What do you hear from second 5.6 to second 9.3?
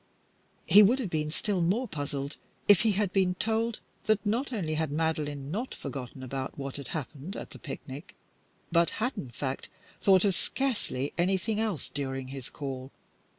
forgotten about what had happened at the picnic, but had, in